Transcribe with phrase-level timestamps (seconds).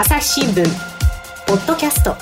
[0.00, 0.64] 朝日新聞。
[1.48, 2.14] ポッドキャスト。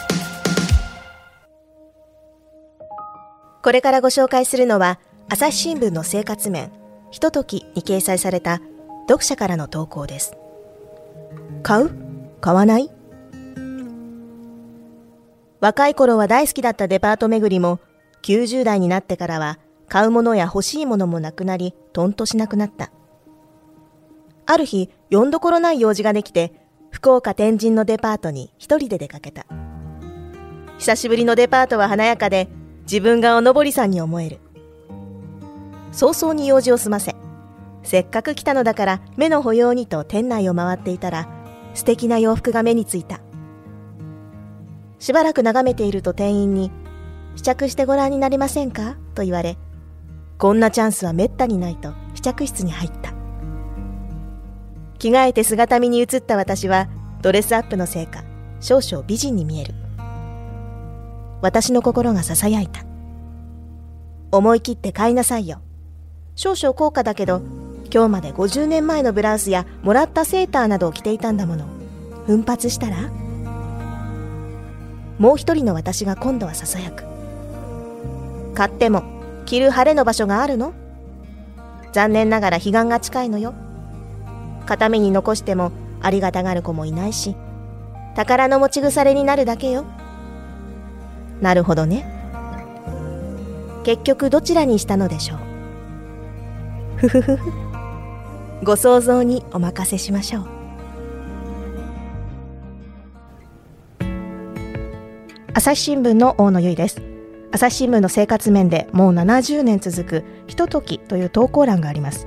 [3.63, 4.99] これからご紹介するのは
[5.29, 6.73] 朝日新聞の生活面。
[7.11, 8.63] ひとときに掲載された
[9.07, 10.39] 読者からの投稿です。
[11.63, 11.91] 買う？
[12.41, 12.91] 買わない？
[15.61, 17.79] 若い頃は大好きだったデパート巡りも
[18.23, 22.91] 90代になってからは買うものや欲しいものもなくなりとんとしなくなった。
[24.47, 26.65] ある日読んどころない用事ができて
[26.97, 29.45] 福岡天神のデパートに一人で出かけた。
[30.79, 32.49] 久しぶりのデパートは華やかで
[32.85, 34.39] 自分がおのぼりさんに思える。
[35.93, 37.15] 早々に用事を済ませ
[37.83, 41.29] せっかく来たのだから目の保養にと店内を回っていたら
[41.75, 43.21] 素敵な洋服が目についた。
[44.99, 46.73] しばらく眺めていると店員に
[47.37, 48.97] 試着してご覧になりませんか？
[49.15, 49.59] と言われ
[50.39, 53.16] こんなチャンスはめったにないと試着室に入った。
[54.99, 56.89] 着替えて姿見に映った私は
[57.23, 58.25] ドレスアップのせいか
[58.61, 59.75] 少々美人に見える。
[61.43, 62.85] 私の心が囁いた。
[64.33, 65.61] 思い切って買いなさいよ。
[66.35, 67.43] 少々高価だけど
[67.93, 71.67] 今日まで50年前のブラウスやもらったセーターなどを着ていたんだもの。
[72.27, 73.11] 奮発したら
[75.19, 77.05] もう一人の私が今度は囁く。
[78.55, 79.05] 買っても
[79.45, 80.75] 着る晴れの場所があるの？
[81.93, 83.55] 残念ながら彼岸が近いのよ。
[84.67, 85.73] 片目に残しても
[86.03, 87.37] ありがたがる子もいないし
[88.15, 89.85] 宝の持ち腐れになるだけよ。
[91.41, 92.11] なるほどね。
[93.85, 95.39] 結局どちらにしたのでしょう。
[96.97, 97.53] ふふふふ。
[98.65, 100.47] ご想像にお任せしましょう。
[105.53, 107.03] 朝日新聞の大野由依です。
[107.53, 112.27] 朝日新聞の生活面でもう70年続くひとときという投稿欄があります。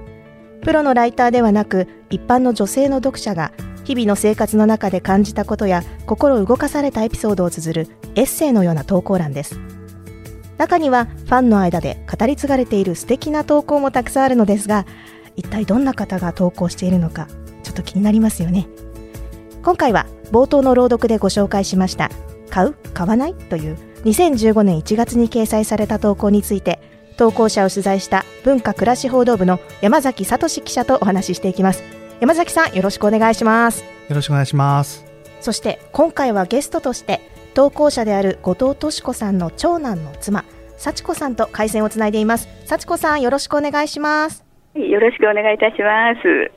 [0.69, 3.53] プロのライターではなく一般の女性の読者が
[3.85, 9.59] 日々の生活の中で感じたことや心動かされたエピソードを綴るエッセイのような投稿欄です。
[10.59, 14.85] 中にはファンの間で語り継がれている素敵な投稿もたくさんあるのですが
[15.35, 17.27] 一体どんな方が投稿しているのか
[17.63, 18.67] ちょっと気になりますよね。
[19.63, 22.11] 今回は冒頭の朗読でご紹介しました
[22.51, 31.83] 買う買わないという2015年1月に掲載された投稿について投稿者を取材した文化暮らし報道部の山崎聡記者とお話ししていきます。
[32.21, 33.83] 山崎さんよろしくお願いします。
[34.07, 35.05] よろしくお願いします。
[35.41, 37.19] そして今回はゲストとして
[37.55, 40.45] 投稿者である後藤敏子さんの長男の妻
[40.77, 42.47] 幸子さんと回線をつないでいます。
[42.65, 44.45] 幸子さんよろしくお願いします。
[44.75, 46.51] よろしくお願いいたします。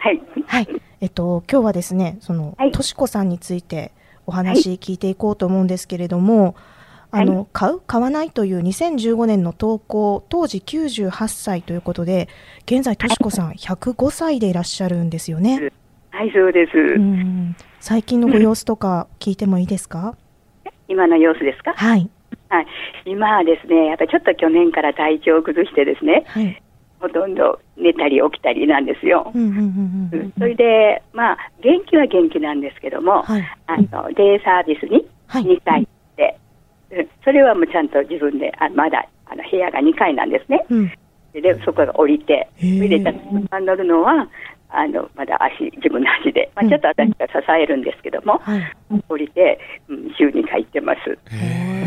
[0.00, 0.20] はい。
[0.46, 0.68] はい。
[1.00, 3.92] えっと今日はですねその、はい、敏子さんについて
[4.26, 6.54] お話聞いていこうと思うんですけれども、はい
[7.10, 12.28] あの、はい、買う買わないという2015年の投稿当時98歳ということで
[12.66, 15.70] 現在としこさん105歳でいらっしゃるんですよね。
[16.10, 16.72] はいそうです。
[17.80, 20.16] 最近のご様子とか聞いてもいいですか？
[20.88, 21.74] 今の様子ですか？
[21.74, 22.10] はい。
[22.50, 22.66] はい、
[23.04, 26.62] 今はですね、やっぱりちょっと去年から体調を崩してですね、はい、
[26.98, 29.30] ほとんど寝たり起きたりなんですよ。
[30.38, 35.97] それで、まあ、元気は元気なんですけども、はい、あのデイサービスに2回行って、
[37.24, 40.64] それはもうちゃんと自分で、あまだあの部屋が2階なんですね。
[40.70, 40.92] うん、
[41.32, 42.98] でそこが降りて、それで
[43.52, 44.28] 乗るのは、
[44.70, 47.32] あのまだ足、自分の足で、まあ、ちょっと私が支
[47.62, 48.40] えるんですけども、
[48.90, 51.18] うん、降りて、うん、週2回行ってます。
[51.34, 51.78] へ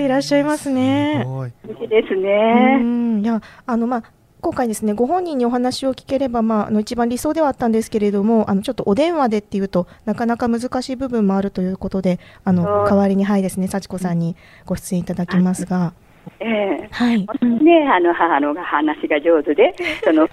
[0.00, 1.24] え、いらっしゃいますね。
[1.68, 1.84] い。
[1.84, 2.80] いですね。
[3.20, 4.02] いや、あの、まあ、
[4.40, 15.92] 今回ですね、ご本人にお話を聞ければ、まあ、あの一番理想ではあったんですけれども、あのちょっとお電話でっていうとなかなか難しい部分もあるということで、あの代わりにはいですね、幸子さんにご出演いただきますが。
[16.40, 17.20] ええー、はい。
[17.64, 20.28] ね、あの母のが話が上手で、その わ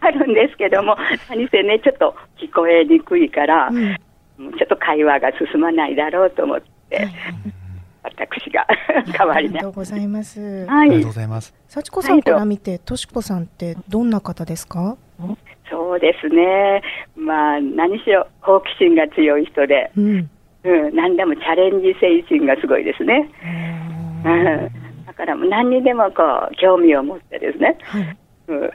[0.00, 0.96] かるんですけども、
[1.28, 6.96] 何せねちょっと聞こえにくいから、うん、ちょっと会話が進まないだろうと思って。
[6.96, 7.59] はい
[8.02, 8.66] 私が
[9.16, 9.50] 代わりに。
[9.50, 10.66] ありがとうございます。
[10.66, 10.90] はい。
[10.90, 11.54] ありがとうございます。
[11.68, 14.96] 幸子さんから見て、としこさんってどんな方ですか？
[15.70, 16.82] そうですね。
[17.14, 20.30] まあ、何しろ好奇心が強い人で、うん、
[20.64, 23.30] うん、何でもチャレンジ精神がすごいですね。
[24.24, 28.16] うん、だから何にでもこう興味を持ってですね、はい、
[28.48, 28.68] うん、あ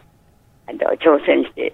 [0.72, 1.74] の挑戦して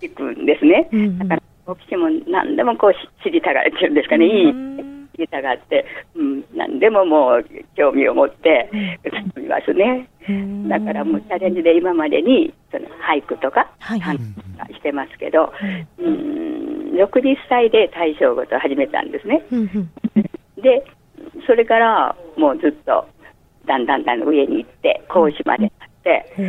[0.00, 0.88] いくんですね。
[0.92, 2.94] うんうん、だから好奇心も何でもこう
[3.24, 4.97] 知りたがるっていうんですかね、いい。
[5.18, 5.84] りたがって、
[6.14, 7.44] うん、何でももう
[7.76, 8.70] 興味を持って
[9.04, 10.08] 進みますね。
[10.68, 14.00] だからもうチャレンジで今までにその俳句とか、はい、
[14.74, 15.52] してますけど、
[15.98, 19.42] うん、60歳で大正ごと始めたんですね。
[20.62, 20.84] で、
[21.46, 23.06] それからもうずっと
[23.66, 26.42] だんだんだん上に行って講師までなって、教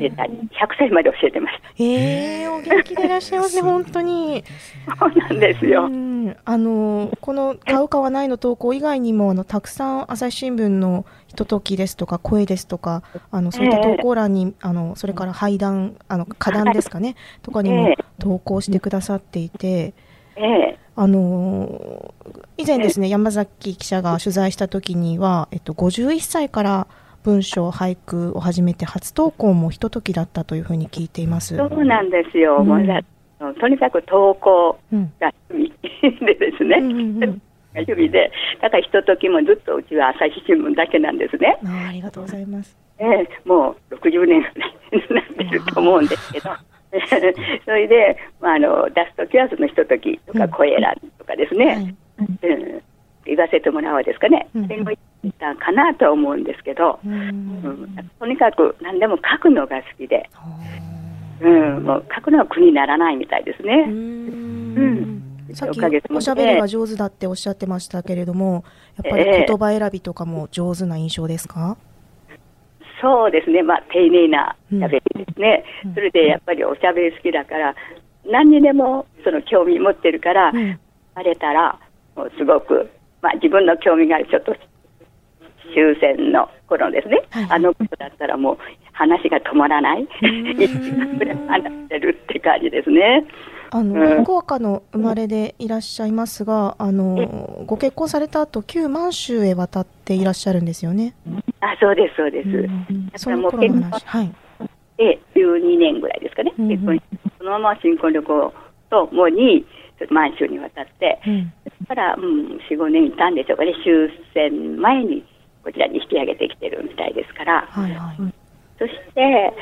[0.00, 1.68] えたり、100歳まで教えてました。
[1.78, 4.44] ええー、お元気でいらっしゃいますね、本当に。
[4.98, 5.88] そうなんですよ。
[6.44, 19.94] あの、この買う買わないの投稿以外にも、あの、たくさん朝日新聞のひとときですとか、声ですとか、あの、そういった投稿欄に、あの、それから配談、あの、花壇ですかね、 とかにも投稿してくださっていて、
[20.36, 20.78] ええ。
[20.96, 22.14] あの
[22.56, 26.86] 以前ですね、山崎記者が取材した時には、えっと、51歳から
[27.24, 31.56] 文章、俳句を始めて、初投稿もひとときだったというふうに聞いています。
[31.56, 32.58] そうなんですよ。
[32.60, 32.68] うん、
[33.54, 34.78] とにかく投稿
[35.20, 36.78] が趣味でですね。
[36.80, 37.42] うんうんうん。
[37.74, 38.30] 趣味で、
[38.62, 41.58] だからひとときもずっとうちは朝日新聞だけなんですね。
[41.64, 42.78] あありがとうございます。
[43.00, 46.50] ええもう60年ぐらいになってると思うんですけど。
[47.64, 52.82] それで、まあ、あの出すときはそのひとときとか声選んとかですね、うん、うん、
[53.24, 54.90] 言わせてもらうですかね、うん、それも
[55.22, 60.28] 言ったかなと思うんですけど、うん、とにかく何でも書くのが好きで、
[61.44, 63.84] うん、もう書くのは苦にならないみたいですね。
[63.86, 65.22] うん。
[65.52, 65.80] さっき
[66.10, 68.64] おしゃべりが上手だっておっしゃってましたけれども、
[69.02, 71.94] やっぱり言葉選びとかも上手な印象ですか、えー
[73.04, 77.74] そうですね、まあ、丁寧なしゃべりですね、うん、それでやっぱりおしゃべり好きだから、
[78.24, 80.80] 何にでもその興味持ってるから、うん、
[81.14, 81.78] あれたら、
[82.16, 82.88] もうすごく、
[83.20, 84.56] まあ、自分の興味がある、ちょっと
[85.74, 88.58] 終戦の頃ですね、はい、あのことだったらもう
[88.94, 93.24] 話が止まらない、話してるって感じですね。
[93.70, 101.14] あの、福岡の生まれでいらっしゃいますが、あのご結婚された後旧満州へ渡っていらっしゃるんですよね。
[101.60, 102.48] あ、そうですそうです。
[102.48, 102.52] う
[102.92, 104.32] ん、その頃の話、はい。
[104.98, 106.52] え、12年ぐらいですかね。
[106.56, 107.02] うん結婚
[107.38, 108.54] そのまま新婚旅行
[108.90, 109.66] ともに
[110.08, 113.74] 満州に渡って、うん、それから、うん、4、5年いたんでしょうかね。
[113.84, 115.24] 終戦前に
[115.64, 117.66] こちらに引き上げてきてるみたいですから。
[117.68, 118.43] はいはい。
[118.78, 119.52] そして、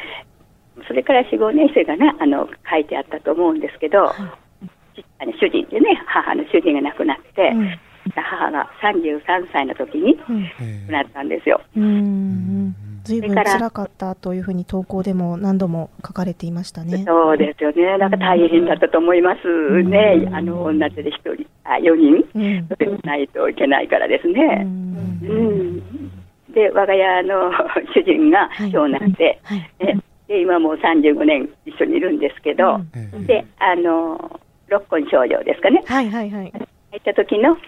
[0.86, 7.70] それから4、5年生がね、あの、書いてあったと思うんですけど、あの主人でね、母の主人が亡くなって、うん、
[8.14, 9.20] 母が33
[9.52, 11.60] 歳の時に亡くなったんですよ。
[13.04, 13.34] ずいぶん。
[13.34, 17.04] 辛かったというふうに投稿でも何度も書かれていましたね。
[17.06, 17.98] そうですよね。
[17.98, 20.28] なんか大変だったと思いますね。
[20.32, 24.62] あの、女手で一人、あ、4人、うん、ないといけないからですね。
[24.62, 26.21] うん、
[26.52, 27.50] で、我が家の
[27.94, 29.58] 主人が長男で、はい。
[29.80, 30.02] はい
[30.32, 37.58] で今もう35年一緒にいるんですけど、うん、であの六根少女ですかね、はいはいはい、入った時の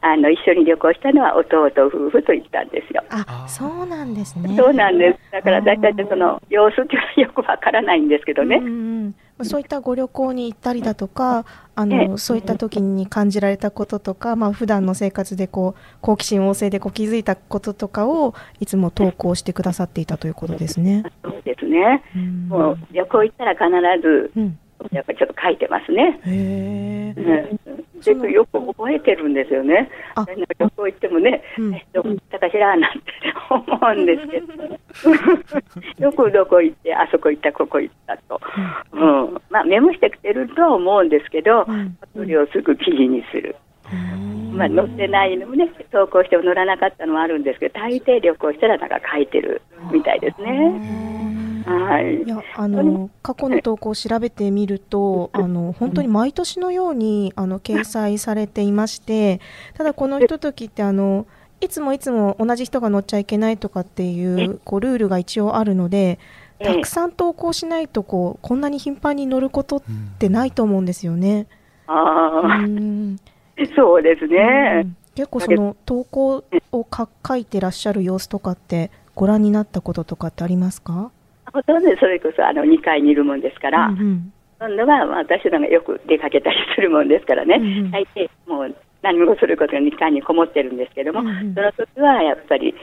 [0.00, 3.04] あの一緒に旅行したのは弟夫婦と言ったんですよ。
[3.10, 4.56] あ、そうなんですね。
[4.56, 5.30] そうなんです。
[5.30, 8.56] だから私たちその様子っていうのはよくわからないんですけどね。
[8.56, 11.44] うんうんそういったご旅行に行ったりだとか、
[11.74, 21.04] あの、そういった時に感じられたこととか、まあ普段の生活でこう好奇心旺盛でこう気づいたこととかをいつも投稿してくださっていたということですね。
[21.24, 22.04] そうですね。
[22.14, 23.64] うん、もう旅行行ったら必
[24.02, 24.58] ず、うん
[24.90, 26.20] やっぱりちょっと書いてますね。
[26.26, 27.82] へえ。
[28.04, 29.88] 結構よく覚えてるんですよね。
[30.16, 33.06] あ旅行行ってもね、うん、どこ行ったかしらなんて
[33.48, 38.40] 思うんですけど、 よくどこ行って、あそこ行った、ここ行ったと。
[38.92, 39.40] うん。
[39.50, 43.54] まあメモしてきてるとは思うんですけど、うん、それをすぐ記事にする。
[44.52, 49.62] まあ、載ってないのもね、投稿しても載らなかったのもあるんですけど、大抵旅行したらなんか書いてる
[49.92, 51.41] みたいですね。
[51.64, 59.40] はい、いやあの過去の投稿を調べてみるとあの本当に毎年のようにあの掲載されていまして
[59.74, 61.26] ただこのひとときってあの
[61.60, 66.18] いつもいつも同じ人が乗っちゃいけないとかっていうこうルールが一応あるので
[66.58, 69.82] たくさん投稿しないとこうこんなに頻繁に乗ることっ
[70.18, 71.46] てないと思うんですよね。
[71.86, 72.60] ああ、
[73.76, 74.86] そうですね。
[75.14, 76.86] 結構その投稿を
[77.26, 81.10] 書いてらっしゃる様子とかってご覧になったこととかってありますか？
[81.52, 92.74] ほとんどそれこそあの2階にいるもんですから、うんうん、今度は私らがよく出かけたりするもんですからね、うんうん、大抵もう何もすることが2階にこもってるんですけども、うんうん、その時はやっぱり、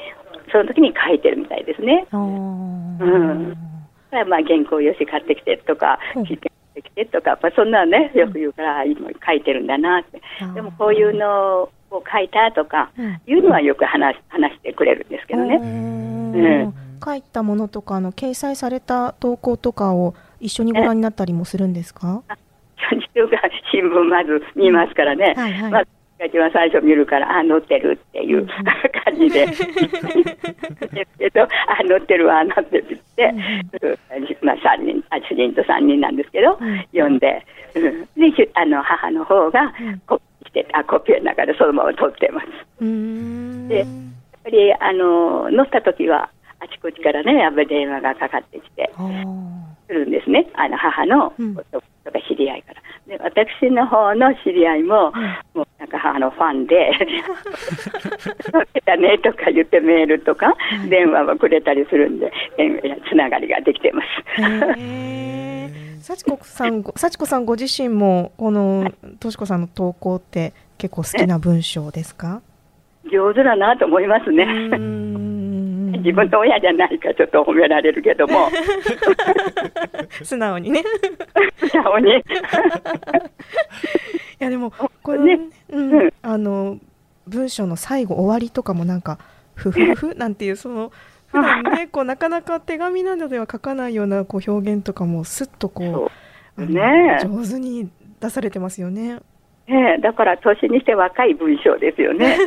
[0.52, 2.06] その時に書いてるみたいですね。
[2.12, 3.56] うん、
[4.12, 10.22] まあ原稿用紙買ってきてとか、聞いてきてとか、まあ、そんなね、よく言うから、今書いてるんだなって。
[10.54, 12.92] でもこういうのを書いたとか、
[13.26, 15.56] いうのはよく話話してくれるんですけどね。
[15.56, 22.24] うん書いたものとかの掲載された投稿とかを一緒にご覧になったりもするんですか？
[23.72, 29.66] 新聞まず見ますからね、はいはい、まあ、一番最初見るから、あ、載ってるっていう、感じで、です
[31.18, 31.48] けど、あ、
[31.88, 33.34] 載ってるわ、載ってるって、
[34.42, 36.58] まあ、3人あ、主人と3人なんですけど、
[36.92, 37.20] 読ん。
[37.20, 37.84] で、で
[38.56, 39.72] あの母の方が
[40.08, 42.48] コピーして、あコピーの中でそのまま撮ってます。
[43.68, 43.88] でやっ
[44.44, 46.30] ぱりあの載った時は
[46.62, 48.90] あちこちからね、やっぱり電話がかかってきて、
[49.88, 50.48] するんですね。
[50.54, 52.82] あの、母の夫とか知り合いから。
[53.08, 55.12] で、私の方の知り合いも、
[55.56, 56.92] もうなんか母のファンで、
[58.52, 60.54] そうだねとか言ってメールとか、
[60.90, 62.32] 電話をくれたりするんで、
[63.10, 64.08] つながりができてます。
[66.02, 72.42] 幸子さん、 幸子さんご自身も、この、としこさんの投稿って結構好きな文章ですか？
[73.12, 74.46] 上手だなと思いますね。
[76.04, 78.50] 自分の親じゃないかちょっと褒められるけども。
[80.24, 80.84] 素直にね。
[81.58, 82.18] 素直に。
[82.18, 82.24] い
[84.40, 84.72] やでも
[85.04, 85.40] これ、ね、
[85.70, 86.78] うん、うん、あの
[87.28, 89.20] 文章の最後終わりとかもなんか
[89.56, 90.92] ふふふなんていうその
[91.28, 96.10] 普段ねこうなかなか手紙などでは書かないようなこう表現とかもすっとこ
[96.58, 97.90] うね、上手に
[98.20, 99.20] 出されてますよね。
[99.72, 102.38] ええ、だから年にして若い文章ですよね。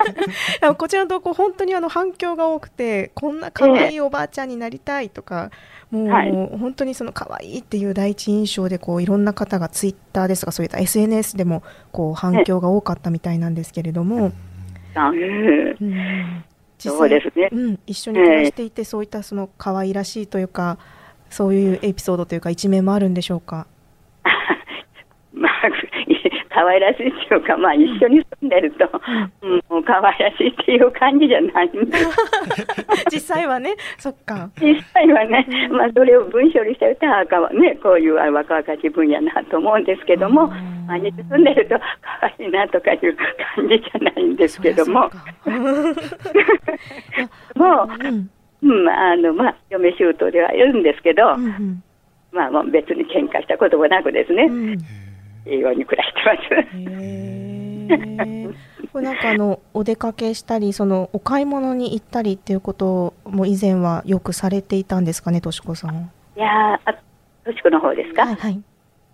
[0.78, 5.50] こちらの投稿、本当にあの反響が多くて、こんな可愛いおばあちゃんになりたいとか、
[5.90, 14.16] もう、はい、本当にその可愛いっていう第一印象でこういろんな方がツイッターですとかそういった SNS でもこう反響が多かったみたいなんですけれども。
[14.16, 14.32] うん
[16.78, 20.78] そうですね、うん、一緒に暮らしていて、そういったその可愛らしいというか、
[21.30, 23.66] そういうエピソードというか、一面もあるんでしょうか？
[25.32, 25.70] まあ、
[26.56, 28.90] 可愛らしいっていうか、まあ、一緒に住んでると、
[29.42, 31.98] うん、もう可愛らしいっていう感じじゃないんで
[33.12, 34.48] 実際はね、そっか。
[34.58, 40.50] 実際はね、まあ、それを文章にしてると、あね、こういう若々しい分野なと思うんですけども、
[40.88, 43.14] 毎日住んでると、可愛いなとかいう
[43.54, 45.10] 感じじゃないんですけども。
[47.54, 47.88] もう、
[48.62, 51.82] うん、あの、まあ、嫁姑ではいるんですけど、うんうん、
[52.32, 54.44] まあ、もう別に喧嘩したこともなくですね。
[54.44, 54.78] うん
[55.46, 56.20] いうに暮らして
[57.88, 58.88] ます。
[58.92, 66.10] これなんかあのお出かけしたりそのお買い物に行ったりっていうことも以前はよくされていたんですかね、としこさん。
[66.36, 66.80] いやあ、
[67.44, 68.26] としこの方ですか？
[68.26, 68.60] はい、はい。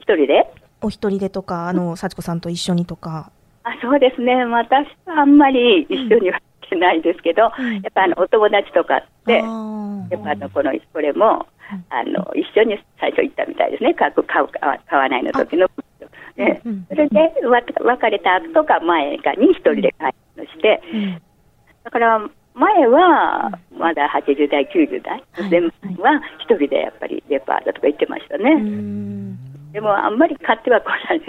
[0.01, 0.47] 一人で？
[0.81, 3.31] お一人でとか、あの幸子さんと一緒にとか。
[3.65, 4.45] あ、そうですね。
[4.45, 11.47] 私はあんまり一緒にはしてないですけど、うん、やっぱあのお友達とかって、やっぱあのこのこれも。
[11.89, 14.49] あの一緒に最初行ったみたいですね、買う買う
[14.87, 15.67] 買わないの時の
[16.37, 17.19] ね、うん、それで
[17.81, 20.81] 別れた後とか前かに一人で買い物して、
[21.85, 28.57] だから前はまだ80代、90代、前は一人でやっぱりデパートとか行ってましたね。
[29.73, 31.23] でもあんまり買っては来ない。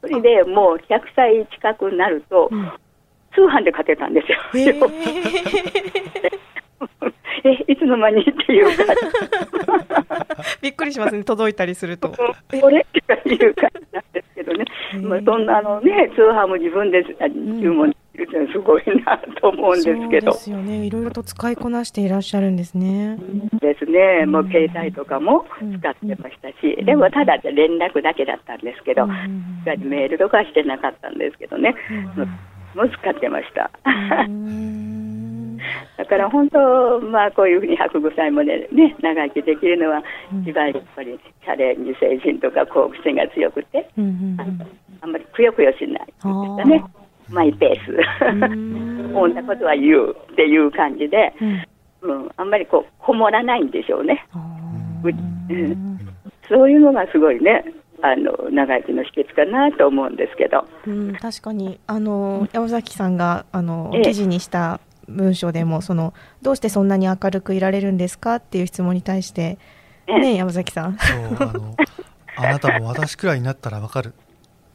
[0.00, 2.48] それでもう100歳近くなると、
[3.34, 4.38] 通販で買ってたんですよ。
[7.44, 8.94] えいつの間にっていうか。
[10.60, 11.24] びっくりしますね。
[11.24, 12.10] 届いたりすると。
[12.60, 13.82] これっていう感じ
[15.02, 20.84] まあ、そんなのね通販も自分で注文できるってすごいなと思うんですけど、ですよね。
[20.86, 23.18] いろいろと使いこなしていらっしゃるんですね。
[23.60, 24.26] ですね。
[24.26, 25.46] もう携帯とかも
[25.80, 31.74] 使ってましたし、でもただ連絡だけだったんですけど、メールとかしてなかったんですけどね、
[32.74, 33.70] もう使ってました。
[35.96, 40.02] だから本当、まあ、こういうふうに105歳まで、ね、長生きできるのは、
[40.42, 44.68] 一番やっぱりチャレンジ精神とか好奇心が強くて、うんうん
[45.00, 46.84] あんまりくよくよしないですかね、
[47.28, 49.34] マイペース、こん。
[49.34, 51.32] なことは言うっていう感じで、
[52.02, 54.26] うん、あんまりこうこもらないんでしょうね。
[55.04, 55.98] うん、
[56.48, 57.64] そういうのがすごいね、
[58.02, 60.66] あの長生きの秘訣かなと思うんですけど。
[60.86, 69.58] うん、確かにあの山崎さんがあの、記事にした文章でもそのどうしてそんなに明るくいられるんですかっていう質問に対して
[70.06, 70.98] ね山崎さん。
[70.98, 71.76] そうあの
[72.36, 74.14] あなたも私くらいになったらわかる。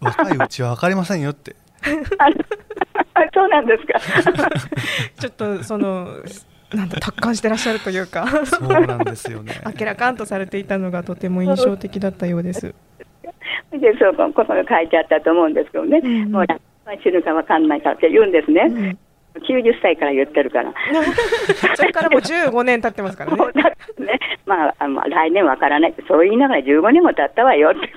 [0.02, 1.56] 若いうちはわかりませんよって。
[3.34, 4.00] そうなんですか。
[5.20, 6.10] ちょっとその
[6.74, 8.28] なんだ達観してらっしゃるというか。
[8.46, 9.54] そうなんですよね。
[9.64, 12.74] あけらかんとされていたのがとても印象的だったようです。
[13.72, 16.46] でそうここが書いてあったと思うんですけどね、うん、もう
[17.04, 18.98] 死ぬかわかんないかって言うんですね、うん
[19.40, 20.74] 90歳から言ってるから。
[21.76, 23.38] それからもう15年経ってますからね。
[24.00, 27.90] ねまあ、あの来年わからないって、そう言いながら15年も経ったわよって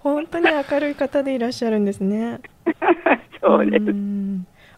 [0.00, 2.40] 本当に明るい方でいらっしゃるんですね。
[3.40, 3.84] そうです。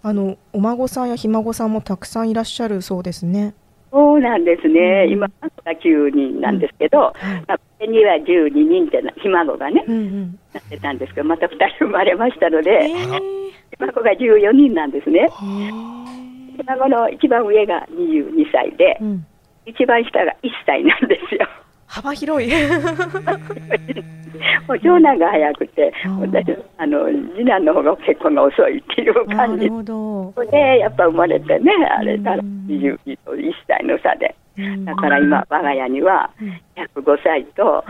[0.03, 3.55] あのお孫さんやひ孫さんもたくさんいらっしゃるそうですね。
[3.93, 7.13] そうなんですね、うん、今、が9人なんですけど、
[7.49, 12.95] まあ、には12人ってひ孫がね、うんうん、なってたんですけど、また2人生まれましたので、ひ
[13.81, 15.29] 孫が14人なんですね。
[16.57, 19.27] ひ孫の一番上が22歳で、うん、
[19.67, 21.49] 一番下が1歳なんですよ。
[21.87, 22.51] 幅広い。
[24.69, 27.07] もう長男が早くて、私あの
[27.37, 29.69] 次男の方が結婚が遅いっていう感じ。
[30.51, 32.99] で、やっぱ生まれてね、あれから1
[33.67, 34.35] 歳の差で、
[34.85, 36.31] だから今、我が家には
[36.77, 37.85] 105歳と、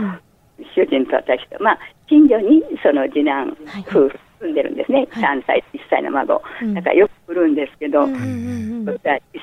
[0.75, 1.79] 主人と私と、まあ、
[2.09, 3.57] 近所にその次男
[3.89, 6.43] 夫婦住んでるんですね、はい、3歳、1歳の孫、
[6.75, 8.99] だからよく来るんですけど、1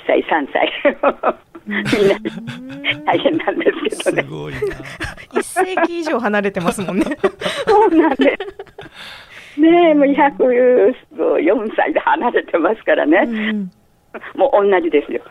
[0.05, 0.71] 歳、3歳。
[1.67, 2.17] みんな
[3.05, 4.23] 大変なんですけどね。
[4.23, 4.59] すごいな。
[5.37, 7.05] 一世紀以上離れてますもんね。
[7.67, 8.37] そうなんで
[9.55, 9.59] す。
[9.59, 13.21] ねえ、もう104歳で離れてますからね。
[13.25, 13.71] うん、
[14.35, 15.21] もう同じですよ。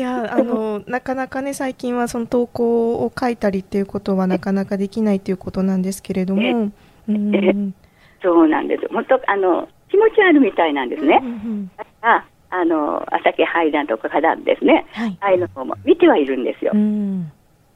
[0.00, 6.72] いやあのなかなかね最近はその投稿を書いたりっていうことはなかなかできないということなんですけれども、
[7.06, 7.74] うん、
[8.22, 8.88] そうなんです。
[8.90, 11.20] 本当あの気持ちあるみたいなんですね。
[11.22, 16.72] うんうん、ああの朝日排卵とか花壇ですね、はい、ああいうの方も見てはいるんですよ。
[16.74, 17.30] うん、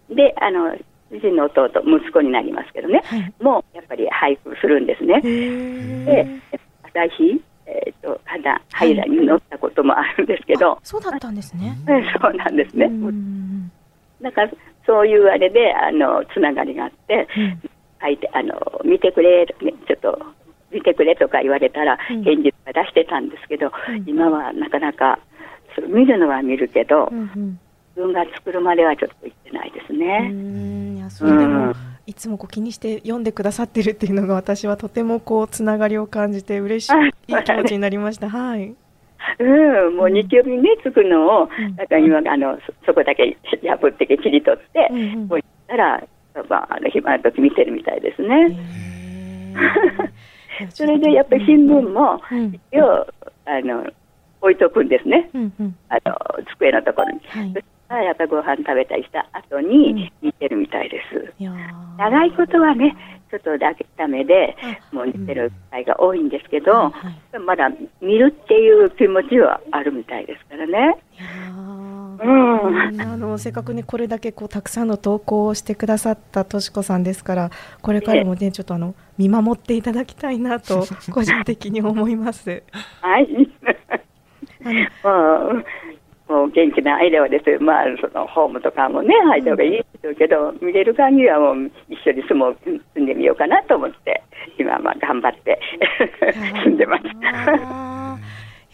[0.08, 0.74] であの
[1.10, 5.20] 主人の弟息子になりますけどね、はい、もうやっぱり俳句するんですね。
[5.20, 6.26] で
[6.84, 11.76] 朝日えーと、花ハイラに乗ったこともあるんですけど、はい、そうだったんですね。
[12.21, 12.90] そうなんですね。
[14.21, 14.50] だから
[14.87, 17.61] そういうあれであのつながりがあって、うん、
[18.33, 20.18] あの見てくれ、ね、ちょっと
[20.71, 25.18] 見てくれとか言われたら返事が出してたんですけど、うん、今はなかなか
[25.88, 27.61] 見るのは見るけど、うんうん、
[27.97, 30.30] 自分が作るまではちょっと言ってないですね。
[30.97, 31.75] いやそれでも、
[32.06, 36.92] いつもこう気にして読んでくださってるっていうのが私はとてもこうつながりを感じて嬉しい
[37.32, 38.28] いい気持ちになりました。
[38.28, 38.75] はい。
[39.38, 46.06] うん、もう日曜日にね、つくのを、だから今、あのそこだけ破って切り取って、うんうん、もう行ったら、
[46.49, 48.58] まあ、あの暇な時見てるみたいですね。
[50.68, 52.20] それでやっぱり新聞も、
[52.70, 53.06] 一応、
[53.46, 53.87] あの
[54.42, 57.20] 置いとくんですね、うんうん、あの机のところに。
[57.28, 61.32] はいやっぱりご飯食べたりした後に見てるみたいです。
[61.40, 62.96] うん、長いことはね、
[63.30, 64.56] ちょっとだけダメで、
[64.92, 67.68] もう見てる機会が多いんですけど、うんはい、まだ
[68.00, 70.96] 見るっていう気持ちはあるみたいですからね。
[72.22, 77.50] うん、あのせっかくねこれだけこうたくさんの投稿をしてくださったとしこさんですから
[77.82, 82.62] これからもねちょっとあの見守っていただきたいなと 個人的に思います。
[83.00, 83.50] はい。
[85.02, 85.64] あの
[86.28, 94.22] もう元気なアイデアです、まあ、そのホームとかもね、入った方がいいでしょうけど、見れる限りはもう一緒に住もう住んでみようかなと思って、
[94.58, 95.58] 今はまあ頑張って
[96.64, 97.04] 住んでます。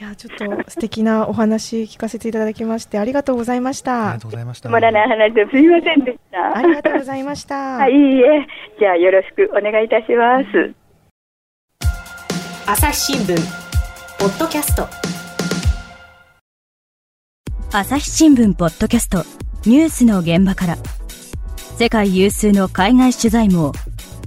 [0.01, 4.71] いやちょっと素敵なお話聞かせていただきましてありがとうございましたありがとうございました。
[4.71, 6.57] まらない話ですみませんでした。
[6.57, 7.55] ありがとうございました。
[7.77, 8.47] はい、いいえ。
[8.79, 10.75] じゃあよろしくお願いいたします。
[12.67, 13.37] 朝日新聞
[14.21, 15.10] ポッドキャスト
[17.73, 19.25] 朝日新聞ポッドキャスト
[19.65, 20.77] ニュースの現場から。
[21.79, 23.71] 世界有数の海外取材網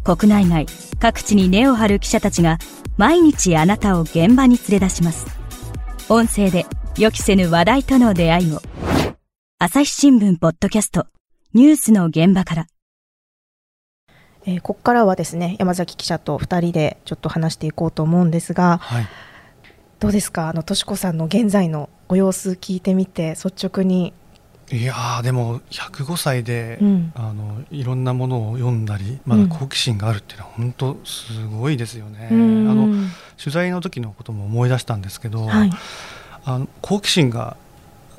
[0.02, 0.66] 国内外
[0.98, 2.58] 各地に根を張る記者たちが
[2.96, 5.28] 毎日あなたを現場に連れ出します。
[6.08, 6.66] 音声で
[6.98, 8.62] 予期せぬ話題との出会いを
[9.60, 11.08] 朝日新聞ポッドキャスト
[11.54, 12.68] ニュースの現場から。
[14.46, 19.08] えー、ここからはですね山崎記者と2人でちょっと話していこうと思うんですが、はい、
[20.04, 20.50] どうですか？
[20.50, 24.12] あのとしこさんの現在のご様子聞いてみて率直に。
[24.70, 32.88] いやでも105歳で、うん、あのいろんなものを読んだりまだ好奇心があるっていうのは本当すごいですよね、うん、あの
[33.38, 35.72] 取材の時のことも思い出したんですけど、はい、
[36.44, 37.56] あの好奇心が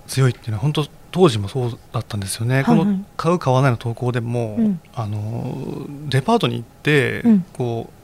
[0.07, 8.04] 強いっていうのは本当当時もそうだったんですよね、はいはい、この買う買わないの投稿でも、うん、あのデパートに行って、こう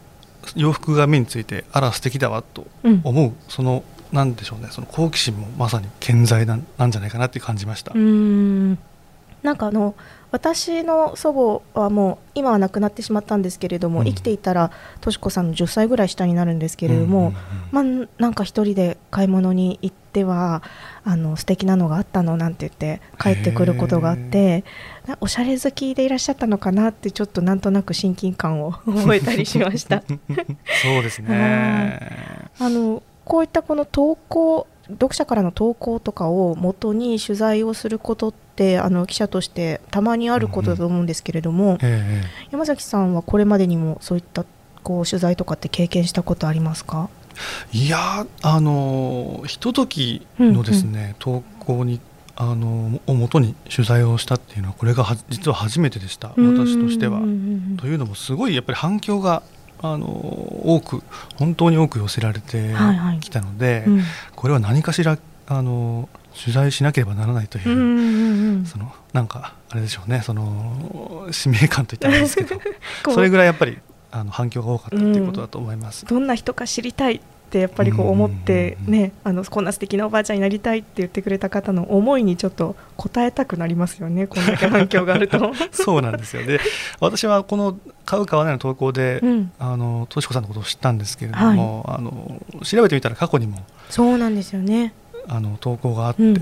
[0.56, 2.66] 洋服が目についてあら素敵だわと
[3.04, 7.92] 思う、そのなんでしょうねその好奇心もまさに健在ななんじゃないかなって感じました。
[7.94, 8.78] うん
[9.42, 9.94] なんかあの
[10.30, 17.32] 私の祖母はもう今は亡くなってしまったんですけれども、うん、生きていたらとし子さんの10歳ぐらい下になるんですけれども、
[17.72, 17.84] まあ、
[18.18, 20.62] なんか一人で買い物に行っては
[21.04, 24.64] あの素敵なのがあったのなんて言って帰ってくることがあって
[25.20, 30.02] おしゃれ好きでいらっしゃったのかなってちょっとなんとなく親近感を 覚えたりしました。
[30.02, 32.00] そうですね。
[32.60, 41.74] あのこういったこの投稿読者からの投稿とかをもとに取材をすることってあの記者としてたまにあることだと思うんですけれども、うん。
[41.74, 44.44] ええ、山崎さんはこれまでにもそういった
[44.82, 47.08] こう取材とかって経験したことありますか？
[47.72, 52.00] いやあのひとときのですね、うんうん、投稿に
[52.36, 56.28] あのをもとに取材をしたっていうのはこれが実は初めてでした。
[56.36, 57.20] 私としては。
[57.20, 59.42] というのもすごいやっぱり反響が
[59.82, 61.02] あの多く
[61.36, 62.74] 本当に多く寄せられて
[63.20, 64.02] きたので、はいはいうん、
[64.36, 72.60] これは何かしらあの取材しなければならないという,、そのなんかあれでしょうねその使命感といったらですけど。
[73.12, 73.78] それぐらいやっぱり
[74.12, 85.52] あの反響が多かったということだと思います、どんな人か知りたいってやっぱりこう思ってね、あのこんな素敵なおばあちゃんになりたいって言ってくれた方の思いにちょっと応えたくなりますよね、こんだけ 反響があると。
[85.72, 86.46] そうなんですよ。
[86.46, 86.60] で
[87.00, 93.58] 私はこの買う買わないの投稿で、うん、あのとしこさんのことを知ったんですけれども、はい、あの調べてみたら過去にも
[93.88, 94.92] そうなんですよね。
[95.26, 96.34] あの投稿があって、うん、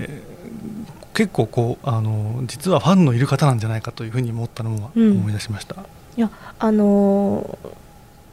[1.13, 5.75] 結構こうあの実はファンのいる方なんじゃないかというふうに思ったのも思い出しました。
[5.75, 5.81] うん、
[6.19, 7.88] いやあのー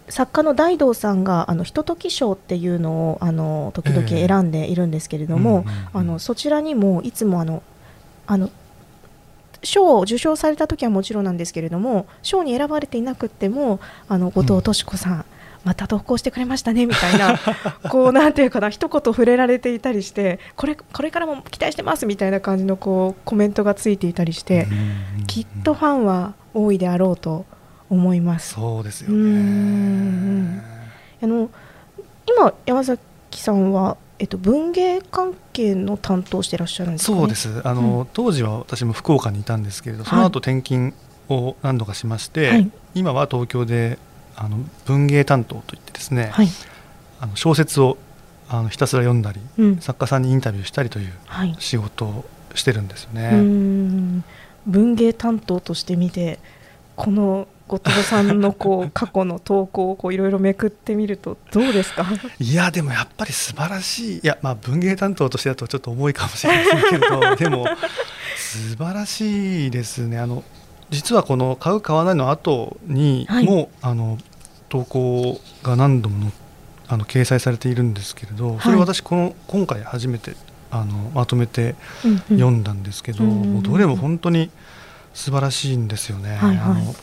[0.08, 7.62] 作家の大道さんがあのひととき賞っていうのをあの時々選んでいるんですけれども、あのそちらにもいつもあの
[8.26, 8.50] あの
[9.62, 15.24] 賞を受賞された時はもちろんなんですけれども賞に選ばれていなくてもあの後藤敏子さん、うん、
[15.64, 17.38] また投稿してくれましたねみたいな
[17.90, 24.66] こうなんていうかな一言触れられていたりしてこれこれからも期待してますみたいな感じのこうコメントがついていたりして
[25.26, 27.44] きっとファンは多いであろうと
[27.90, 28.54] 思います。
[28.54, 30.62] そうですよね。
[31.22, 31.50] あの
[32.26, 33.00] 今山崎
[33.40, 37.62] さんはえっと文芸関係の担当してらっしゃるんですか、ね、そうです。
[37.64, 40.94] あの、うん、当時は私も福岡にいたんですけれど、その後転勤
[41.28, 43.98] を何度かしまして、はい、今は東京で
[44.36, 46.48] あの文芸担当といってですね、はい、
[47.20, 47.96] あの小説を
[48.48, 51.12] あのひたすら読んだり、うん、作家さんにインタビューしたりという
[51.58, 53.26] 仕事をしてるんですよね。
[53.26, 53.34] はい、
[54.66, 56.38] 文芸担当として見て
[56.94, 62.06] この後藤さんのこう過去の投稿をいろいろめくってみるとどうですか？
[62.38, 64.18] いやでもやっぱり素晴らしい。
[64.18, 67.66] いやまあ文芸担当としてだとちょっと重いかもしれませんけれど でも
[68.36, 70.18] 素晴らしいですね。
[70.18, 70.44] あの
[70.90, 74.18] 実はこの「買う買わない」の後にも、はい、あの
[74.68, 76.30] 投稿が何度も
[76.86, 80.36] あの掲載されているんですけれどそれ私この今回初めて
[80.70, 81.74] あのまとめて
[82.28, 84.50] 読んだんですけど、もうどれも本当に
[85.14, 86.36] 素晴らしいんですよね。
[86.36, 86.94] はいはい、あの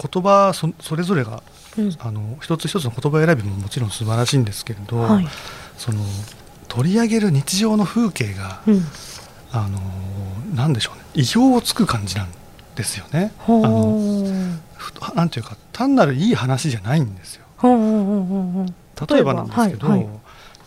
[0.00, 1.42] 言葉そそれぞれが、
[1.78, 5.26] うん、あの一つ一つの言葉選びももちろん素晴らしいんですけれど、はい、
[5.76, 6.00] その
[6.68, 8.82] 取り上げる日常の風景が、うん、
[9.52, 9.80] あの
[10.54, 11.04] なんでしょうね。
[11.14, 12.28] 意表をつく感じなん
[12.76, 13.32] ですよね。
[13.46, 14.24] あの
[15.14, 17.44] なんていうか単なるいい話じゃないんですよ。
[17.62, 20.08] 例えばなんですけど、はいはい、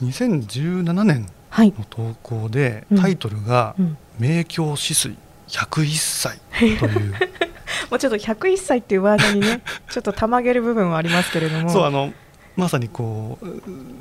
[0.06, 3.76] 2017年の投稿で、タイトルが
[4.20, 5.16] 「名教止水
[5.48, 6.40] 101歳」
[6.80, 7.16] という
[7.94, 11.70] もうちょっと101歳っていうワードにね ちょっとたまげる部分はありますけれども。
[11.70, 12.12] そうあの
[12.56, 13.46] まさにこう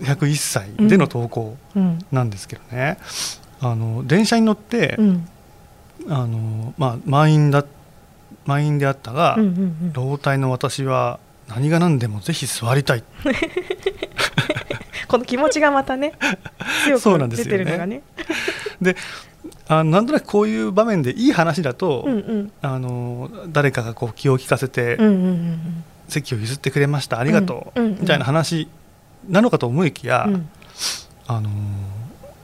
[0.04, 1.58] 101歳での投稿
[2.10, 2.96] なんですけどね、
[3.62, 5.28] うん、あの電車に乗って、うん、
[6.08, 7.64] あのまあ、満員だ
[8.44, 9.50] 満員であったが、うんうんう
[9.86, 13.04] ん、老体の私は何が何でもぜひ座りたい。
[15.08, 16.14] この気持ちがまたね
[16.84, 18.00] 強く出てるのがね。
[18.80, 18.96] で
[19.78, 28.68] あなんとなくこういう場面でいい話だと、うんうん、あの誰かがこう気を利かせて、うんうんうん、席を譲ってくれましたありがとう、うんうん、みたいな話
[29.28, 30.48] なのかと思いきや、うん、
[31.26, 31.50] あの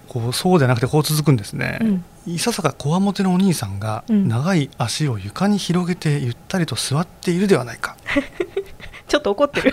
[0.08, 7.96] こうそうじゃなくてこう続くんですね、うん、いささかこわもてのお兄さんが長い足を床に広げてゆったりと座っているではないか。
[9.08, 9.72] ちょっと怒ってる。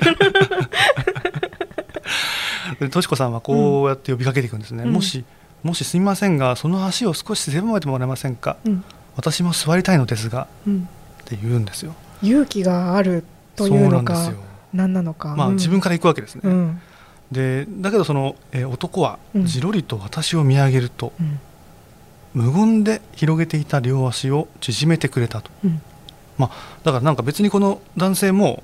[2.90, 5.26] としこさんはこうやって呼びかけていくんですね、もし
[5.66, 8.84] もしすみませんがその足を少し狭めてもらえませんか、うん、
[9.16, 10.88] 私も座りたいのですが、うん、
[11.22, 11.96] って言うんですよ。
[12.22, 13.24] 勇気がある
[13.56, 14.32] というのか
[14.74, 16.80] 何なのか、まあ、自分から行くわけですね、
[17.32, 21.14] でだけどその、えー、男はじろりと私を見上げると、
[22.36, 25.50] 無言で広げていた両足を縮めてくれたと、
[26.38, 28.62] まあ、だからなんか別にこの男性も、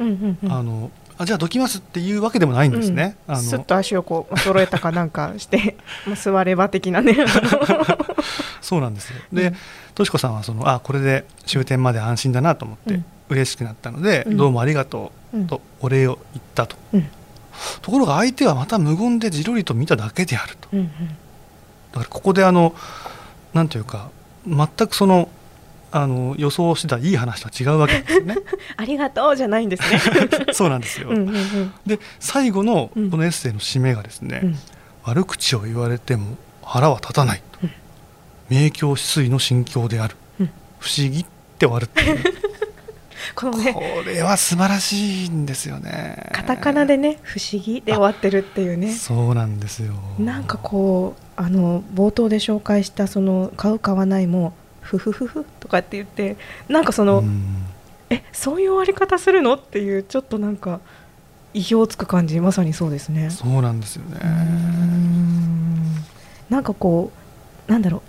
[0.47, 3.15] あのあじゃあどきますっていうわけでもないんですね。
[3.27, 7.15] うん、すっと足をこう揃えたかなんかして まあ座れば的なね。
[8.61, 9.17] そうなんですよ。
[9.31, 9.53] で
[9.93, 17.07] としこさんはそのあこれで終点まで安心だなと思って嬉しくなったので、うん、どうもありがとうとお礼を言ったと、うん、
[17.81, 20.93] ところが相手はまた無言でじろりと見ただけであると、うんうん、だ
[21.93, 22.73] からここであの
[23.53, 24.09] なんていうか
[24.47, 25.29] 全くその
[25.91, 28.35] あの予想してたいい話とは違うわけですよね。
[28.77, 29.99] ありがとうじゃないんですね。
[30.53, 31.09] そうなんですよ。
[31.09, 34.59] うんうんうん、で最後のこのエッセイの締めがですね、うん、
[35.03, 37.69] 悪口を言われても腹は立たないと、うん、
[38.49, 40.49] 明鏡止水の心境である、うん、
[40.79, 41.25] 不思議っ
[41.59, 42.23] て終わるっていう。
[43.35, 46.29] このね、これは素晴らしいんですよね。
[46.33, 48.91] カタカナでね、不思議で終わってるっていうね。
[48.91, 49.93] そうなんですよ。
[50.17, 54.53] なんかこう、あの冒頭で紹介したその買う買わないも
[54.97, 57.65] ふふふふとかって言ってなんかその、うん、
[58.09, 60.79] えそういう終わり方するのっていうちょっとなんか
[61.53, 63.29] 意表をつく感じまさにそうですね。
[63.29, 64.19] そうなんですよね。
[66.49, 67.11] なんかこ
[67.67, 68.01] うなんだろう。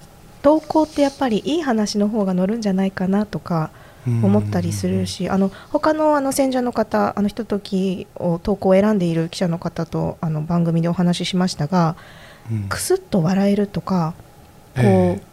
[0.42, 3.71] 投稿ってやっぱりいい話の方が乗るんじゃないかなとか
[4.05, 11.95] 思ったりするし、あの他のあの選者の方、あのひとときを投稿を選んでいる記者の方とあの番組でお話ししましたが、
[12.51, 14.14] うん、くすっと笑えるとか、
[14.75, 15.32] こう、えー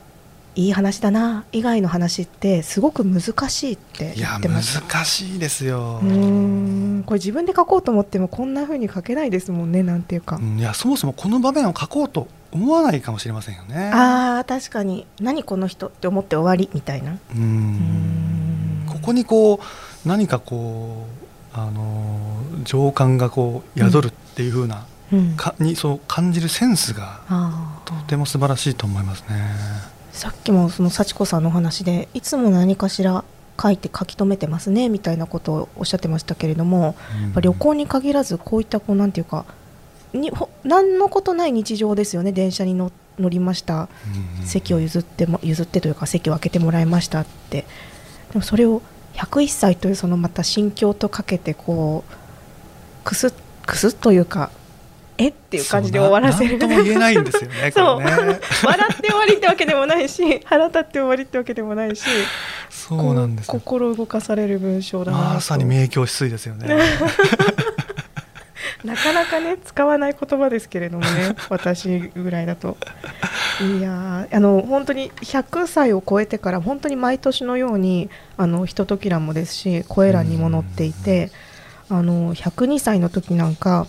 [0.60, 6.02] いい話だな以外の話ってすごく難しいって言ってまし難しいですよ。
[6.04, 7.04] うん。
[7.06, 13.89] これ自分で書こうと思ってもこんなふうに書けないですもんねなんていうか、うん、いやそもそもこの場面を書こうと思わないかもしれませんよね。
[13.93, 15.08] あ確かに。
[15.22, 17.17] 何この人って思って終わりみたいな。
[17.34, 18.86] うん。
[18.86, 21.06] ここにこう何かこ
[21.56, 22.19] うあの
[22.65, 27.22] 情感がこう宿るっていうふうな、うん、かにそう感じるセンスが
[27.86, 29.99] とても素晴らしいと思いますね。
[30.19, 33.23] さっきもその幸子さんの話でいつも何かしら
[33.62, 36.97] 書いて書き留めてますねみたいなことをおっしゃってましたけれども、
[37.36, 39.45] うん、旅行に限らずこういったこうなんていうか
[40.12, 40.29] に
[40.65, 43.88] 何のことない日常ですよね電車に乗りました、
[44.39, 47.65] うん、席を譲っても譲ってというか席を空けてもらいましたって。
[48.32, 48.82] でもそれを
[49.13, 53.34] 101歳というそのまた心境とかけてこうくす
[53.65, 54.51] くすというか
[55.19, 56.58] えっていう感じで終わらせる。
[56.58, 62.05] とも言えないんですよねそう、ね、笑って終わりってわけでもないし 腹立って終わりってわけでもないし
[62.69, 66.67] そうなんです、ね、心動かされる文章だなまさに名教止水ですよね。
[68.84, 72.77] なかなかね使わない言葉ですけれどもね 私ぐらいだと。
[73.77, 81.29] いやあの本当に100歳を超えてから本当に毎年のようにあのひととき欄もですし声欄にも載っていて
[81.89, 83.86] あの102歳の時なんか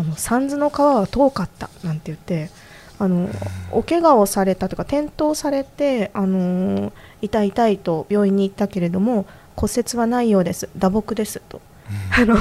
[0.00, 2.48] あの三途の川は遠かったなんて言って
[2.98, 3.28] あの
[3.70, 11.60] お怪我をされたとか転倒されてあの痛い痛いと病院に行ったけれども骨折はないようです打撲ですと、
[12.18, 12.36] あの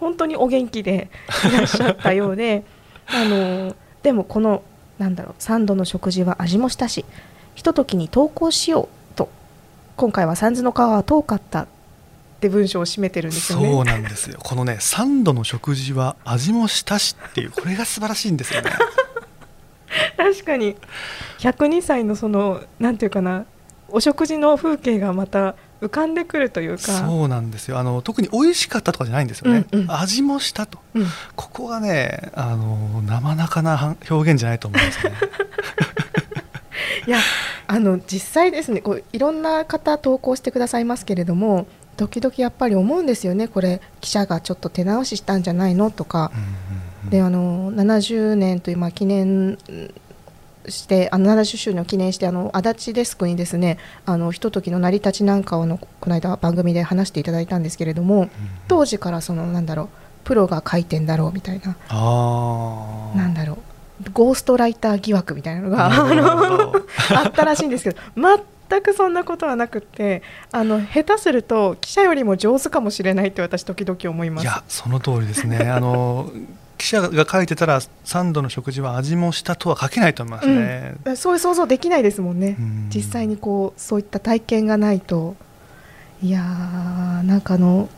[0.00, 1.10] 本当にお元気で
[1.48, 2.64] いらっしゃったようで
[3.06, 4.62] あのでもこの
[4.98, 7.04] なんだろう3度の食事は味もしたし
[7.54, 9.28] ひとときに投稿しようと
[9.96, 11.68] 今回は三途の川は遠かった
[12.36, 13.72] って文章を締めてるんですよね。
[13.72, 14.38] そうなんですよ。
[14.42, 18.70] このね3度の食事は味もしたしっていうこれが素晴らしいんですよね。
[20.16, 20.76] 確かに。
[21.38, 23.46] 102歳のそのなんていうかな
[23.88, 26.78] お食事の風景がまた浮かんでくるというか。
[26.78, 27.78] そうなんですよ。
[27.78, 35.12] あの特に美味しかったとかじゃないんですよね、うんうん、味もしたと、うん、ここがねあの生々な表現じゃないと思いますね。
[37.06, 37.18] いや
[37.68, 41.66] あの実際ですねこういろんな方投稿してくださいますけれども
[41.96, 46.30] 時々やっぱり思うんですよね、これ、記者がちょっと手直ししたんじゃないのとか、
[47.10, 49.58] であの70年という、まあ、記念
[50.68, 58.28] してあの70周年を記念してあの足立デスクにですねあのひとときの成り立ちなんかをのこの間番組で話していただいたんですけれども、
[58.68, 59.88] 当時からそのなんだろう
[60.24, 61.76] プロが書いてんだろうみたいな。
[63.14, 63.56] なんだろう
[64.12, 65.86] ゴーストライター疑惑みたいなのが
[67.16, 67.96] あったらしいんですけど
[68.68, 74.44] 全くそんなことはなくてあの下手すると記者よりも上手かもしれないって私時々思います。
[74.44, 75.58] いやその通りですね。
[75.70, 76.30] あの
[76.78, 82.56] 記者が書いてたら3度の食事は味もしたとは書けないと思いますね、うん、そういう想像できないですもんね。
[82.94, 85.36] 実際にこうそういった体験がないと。
[86.22, 87.88] いやーなんかあの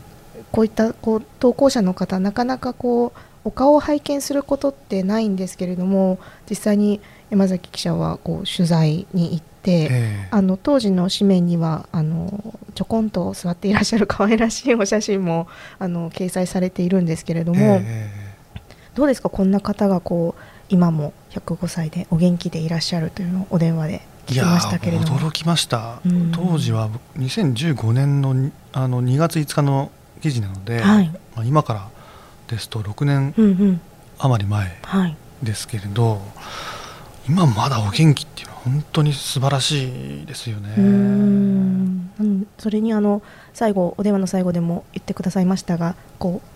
[0.51, 15.47] こういったこう投稿者の方なかなかこうお顔を拝見することってないんですけれども実際に山崎記者はこう取材に行って、えー、あの当時の紙面にはあのちょこんと座っていらっしゃる可愛らしいお写真も
[15.79, 25.19] あの掲載されているんですけれども、えー、どうですかこんな方がこう今も105歳でお元気でいらっしゃるというのをお電話で聞きましたけれども。
[25.19, 29.91] 驚きました、うん、当時は2015年のあの2月5日の
[30.21, 31.89] 記事なので、はい、まあ、今から
[32.47, 33.81] ですと6年
[34.19, 34.77] 余り前
[35.41, 36.29] ですけれど、うんうんはい
[37.29, 40.73] 今まだお元気っていうのは本当に素晴らしいですよね。
[40.77, 43.21] うんそれにあの
[43.53, 46.47] 最後お電話の最後でも言ってくださいましたがこう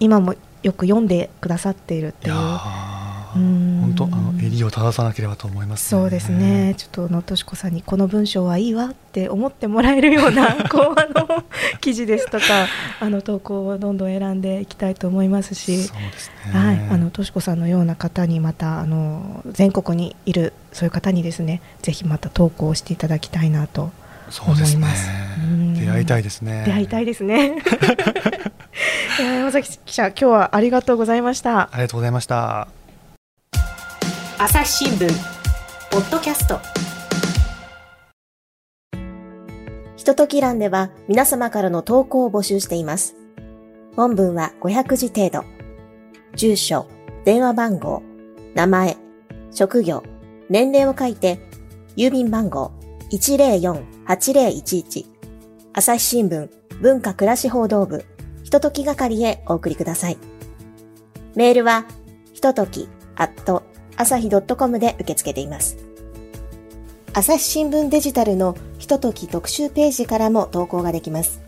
[0.00, 2.34] 今もよく読んでくださっているっていう。
[2.34, 6.74] 本当あの襟を正さなければと思います、ね、そうですね。
[6.76, 11.44] ちょっとのとしこさんにこの文章はいいわって思ってもらえるようなこうあの
[11.80, 12.66] 記事ですとか
[13.00, 16.58] あの投稿をどんどん選んでいきたいと思いますし、そうですね。
[16.58, 23.90] はい、あのとしこさんのような方にまたあの全国にいるそういう方にですね、ぜひまた投稿していただきたいなと
[24.42, 25.08] 思います。
[25.08, 26.64] ね、出会いたいですね。
[26.66, 27.62] 出会いたいですね。
[29.18, 31.62] 山崎記者、今日はありがとうございました。
[31.72, 32.77] ありがとうございました。
[34.40, 35.08] 朝日新聞
[35.90, 36.60] ポッドキャスト
[39.96, 43.16] ひととき欄では皆様からの投稿を募集しています。
[43.96, 45.44] 本文は500字程度。
[46.36, 46.86] 住所、
[47.24, 48.04] 電話番号、
[48.54, 48.96] 名前、
[49.50, 50.04] 職業、
[50.48, 51.40] 年齢を書いて、
[51.96, 52.70] 郵便番号
[53.10, 55.04] 104-8011
[55.72, 56.48] 朝日新聞
[56.80, 58.04] 文化暮らし報道部
[58.44, 60.18] ひととき係へお送りください。
[61.34, 61.86] メールは
[62.34, 63.64] ひとときアット
[64.00, 65.76] 朝日 .com で受け付けています。
[67.12, 71.40] 朝日新聞デジタルのひととき特集ページからも投稿ができます。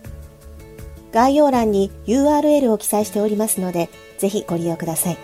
[1.12, 5.18] 概要欄に URL を記載しておりますので、ぜひご利用ください。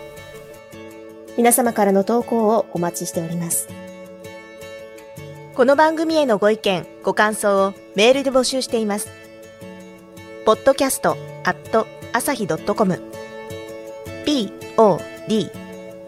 [1.37, 3.69] 皆様からの投稿をお待ちしております。
[5.57, 9.09] この番組へのご意見、ご感想をメールで募集しています。
[10.45, 13.03] podcast at 朝日 .com
[14.25, 15.66] pod